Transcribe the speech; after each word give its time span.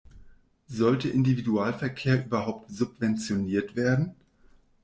Sollte 0.65 1.09
Individualverkehr 1.09 2.25
überhaupt 2.25 2.71
subventioniert 2.71 3.75
werden? 3.75 4.15